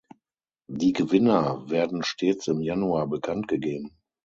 Die 0.67 0.93
Gewinner 0.93 1.69
werden 1.69 2.01
stets 2.01 2.47
im 2.47 2.59
Januar 2.59 3.05
bekannt 3.05 3.47
gegeben. 3.47 3.99